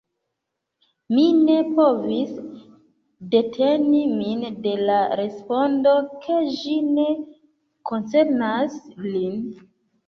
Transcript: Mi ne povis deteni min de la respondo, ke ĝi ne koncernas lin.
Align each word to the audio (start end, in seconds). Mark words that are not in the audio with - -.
Mi 1.17 1.25
ne 1.49 1.57
povis 1.79 2.31
deteni 3.35 4.01
min 4.15 4.43
de 4.65 4.75
la 4.89 4.99
respondo, 5.23 5.97
ke 6.27 6.43
ĝi 6.59 6.77
ne 6.91 7.09
koncernas 7.93 8.85
lin. 9.09 9.43